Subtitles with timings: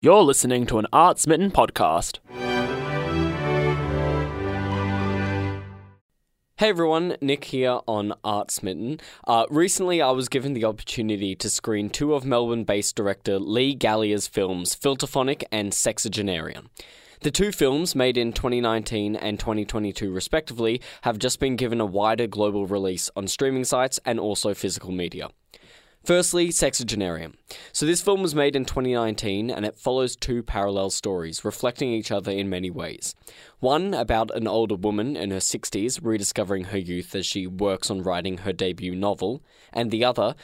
[0.00, 2.20] You're listening to an Art Smitten podcast.
[6.56, 9.00] Hey everyone, Nick here on Art Smitten.
[9.26, 13.74] Uh, recently, I was given the opportunity to screen two of Melbourne based director Lee
[13.74, 16.68] Galea's films, Filterphonic and Sexagenarian.
[17.22, 22.28] The two films, made in 2019 and 2022 respectively, have just been given a wider
[22.28, 25.30] global release on streaming sites and also physical media.
[26.08, 27.34] Firstly, Sexagenarian.
[27.70, 32.10] So, this film was made in 2019 and it follows two parallel stories, reflecting each
[32.10, 33.14] other in many ways.
[33.60, 38.02] One about an older woman in her 60s rediscovering her youth as she works on
[38.02, 40.34] writing her debut novel, and the other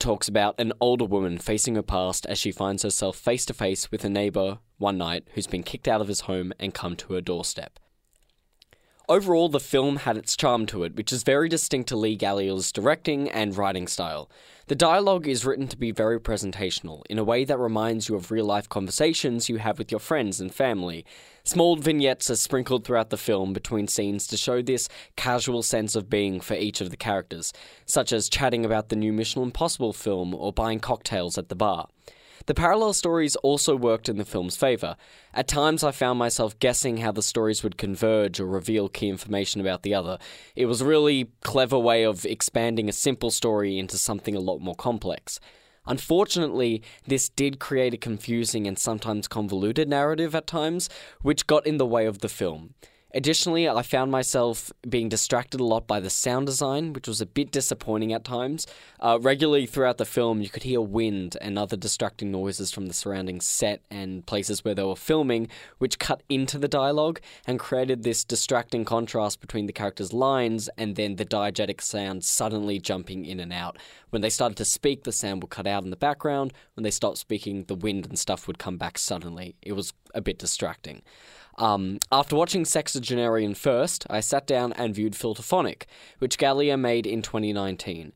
[0.00, 3.92] talks about an older woman facing her past as she finds herself face to face
[3.92, 7.12] with a neighbour one night who's been kicked out of his home and come to
[7.12, 7.78] her doorstep.
[9.12, 12.72] Overall, the film had its charm to it, which is very distinct to Lee Galea's
[12.72, 14.30] directing and writing style.
[14.68, 18.30] The dialogue is written to be very presentational, in a way that reminds you of
[18.30, 21.04] real life conversations you have with your friends and family.
[21.44, 26.08] Small vignettes are sprinkled throughout the film between scenes to show this casual sense of
[26.08, 27.52] being for each of the characters,
[27.84, 31.86] such as chatting about the new Mission Impossible film or buying cocktails at the bar.
[32.46, 34.96] The parallel stories also worked in the film's favour.
[35.32, 39.60] At times, I found myself guessing how the stories would converge or reveal key information
[39.60, 40.18] about the other.
[40.56, 44.58] It was a really clever way of expanding a simple story into something a lot
[44.58, 45.38] more complex.
[45.86, 50.88] Unfortunately, this did create a confusing and sometimes convoluted narrative at times,
[51.22, 52.74] which got in the way of the film.
[53.14, 57.26] Additionally, I found myself being distracted a lot by the sound design, which was a
[57.26, 58.66] bit disappointing at times.
[59.00, 62.94] Uh, regularly throughout the film, you could hear wind and other distracting noises from the
[62.94, 68.02] surrounding set and places where they were filming, which cut into the dialogue and created
[68.02, 73.40] this distracting contrast between the characters' lines and then the diegetic sound suddenly jumping in
[73.40, 73.76] and out.
[74.08, 76.54] When they started to speak, the sound would cut out in the background.
[76.76, 79.54] When they stopped speaking, the wind and stuff would come back suddenly.
[79.60, 81.02] It was a bit distracting.
[81.58, 85.84] Um, after watching Sexagenarian first, I sat down and viewed Filterphonic,
[86.18, 88.12] which Galea made in 2019.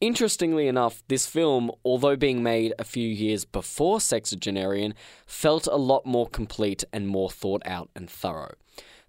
[0.00, 4.94] Interestingly enough, this film, although being made a few years before Sexagenarian,
[5.26, 8.54] felt a lot more complete and more thought out and thorough.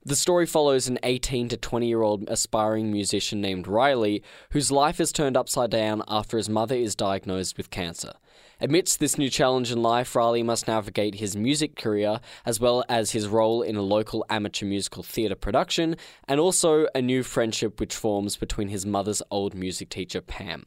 [0.04, 5.00] The story follows an 18 to 20 year old aspiring musician named Riley, whose life
[5.00, 8.14] is turned upside down after his mother is diagnosed with cancer.
[8.60, 13.12] Amidst this new challenge in life, Riley must navigate his music career as well as
[13.12, 15.96] his role in a local amateur musical theatre production,
[16.28, 20.66] and also a new friendship which forms between his mother's old music teacher, Pam.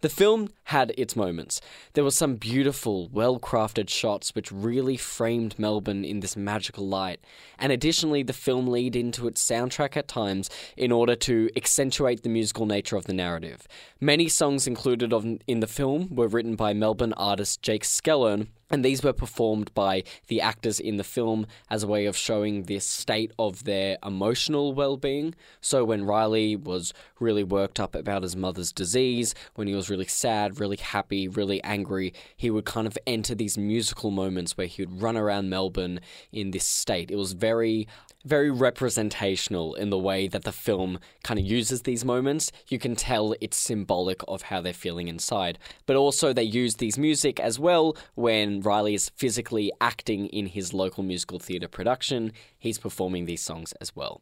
[0.00, 1.60] The film had its moments.
[1.94, 7.20] There were some beautiful, well crafted shots which really framed Melbourne in this magical light,
[7.58, 12.28] and additionally, the film lead into its soundtrack at times in order to accentuate the
[12.28, 13.66] musical nature of the narrative.
[14.00, 15.12] Many songs included
[15.48, 20.04] in the film were written by Melbourne artist Jake Skellern, and these were performed by
[20.28, 24.72] the actors in the film as a way of showing this state of their emotional
[24.74, 25.34] well being.
[25.60, 30.06] So, when Riley was really worked up about his mother's disease, when he was really
[30.06, 34.82] sad, really happy, really angry, he would kind of enter these musical moments where he
[34.82, 36.00] would run around Melbourne
[36.32, 37.10] in this state.
[37.10, 37.86] It was very
[38.24, 42.52] very representational in the way that the film kind of uses these moments.
[42.68, 45.58] You can tell it's symbolic of how they're feeling inside.
[45.86, 50.72] But also, they use these music as well when Riley is physically acting in his
[50.72, 52.32] local musical theatre production.
[52.58, 54.20] He's performing these songs as well.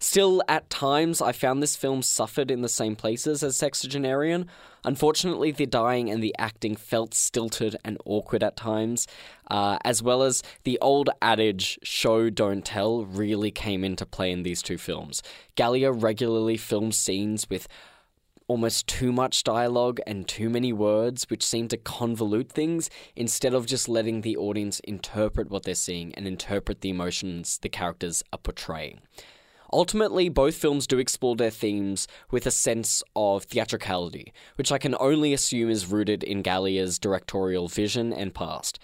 [0.00, 4.46] Still, at times, I found this film suffered in the same places as Sexagenarian.
[4.84, 9.08] Unfortunately, the dying and the acting felt stilted and awkward at times,
[9.50, 14.44] uh, as well as the old adage, show, don't tell, really came into play in
[14.44, 15.20] these two films.
[15.56, 17.66] Galea regularly filmed scenes with
[18.48, 23.66] almost too much dialogue and too many words, which seem to convolute things instead of
[23.66, 28.38] just letting the audience interpret what they're seeing and interpret the emotions the characters are
[28.38, 29.00] portraying.
[29.70, 34.96] Ultimately, both films do explore their themes with a sense of theatricality, which I can
[34.98, 38.78] only assume is rooted in Galea's directorial vision and past.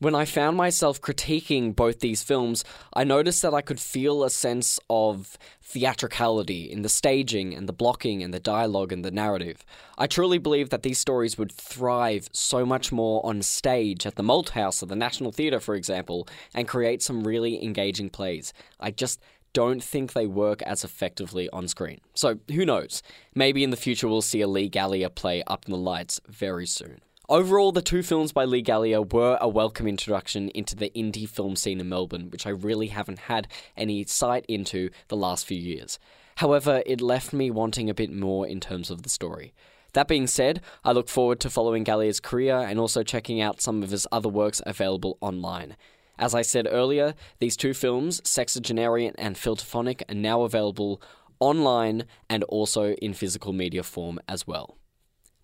[0.00, 4.30] When I found myself critiquing both these films, I noticed that I could feel a
[4.30, 9.64] sense of theatricality in the staging and the blocking and the dialogue and the narrative.
[9.98, 14.22] I truly believe that these stories would thrive so much more on stage at the
[14.22, 18.52] Malthouse or the National Theatre, for example, and create some really engaging plays.
[18.78, 19.20] I just
[19.52, 22.00] don't think they work as effectively on screen.
[22.14, 23.02] So who knows?
[23.34, 26.66] Maybe in the future we'll see a Lee Galea play Up in the Lights very
[26.66, 27.00] soon.
[27.30, 31.56] Overall, the two films by Lee Galea were a welcome introduction into the indie film
[31.56, 35.98] scene in Melbourne, which I really haven't had any sight into the last few years.
[36.36, 39.52] However, it left me wanting a bit more in terms of the story.
[39.92, 43.82] That being said, I look forward to following Galea's career and also checking out some
[43.82, 45.76] of his other works available online.
[46.18, 51.02] As I said earlier, these two films, Sexagenarian and Filterphonic, are now available
[51.40, 54.78] online and also in physical media form as well.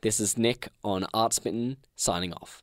[0.05, 2.63] This is Nick on Art Smitten, signing off.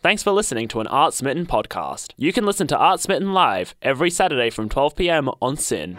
[0.00, 2.12] Thanks for listening to an Art Smitten podcast.
[2.16, 5.96] You can listen to Art Smitten live every Saturday from 12 pm on SYN.